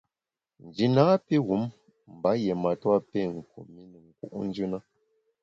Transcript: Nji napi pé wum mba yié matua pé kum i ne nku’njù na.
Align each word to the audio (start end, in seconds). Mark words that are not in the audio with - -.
Nji 0.65 0.85
napi 0.95 1.23
pé 1.27 1.35
wum 1.47 1.63
mba 2.15 2.29
yié 2.41 2.53
matua 2.63 2.97
pé 3.11 3.19
kum 3.51 3.67
i 3.81 3.83
ne 3.91 3.97
nku’njù 4.27 4.65
na. 4.71 4.77